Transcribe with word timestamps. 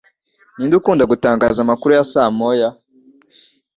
Ninde 0.55 0.75
ukunda 0.77 1.09
gutangaza 1.11 1.59
amakuru 1.61 1.91
ya 1.97 2.05
saa 2.11 2.31
moya? 2.37 2.69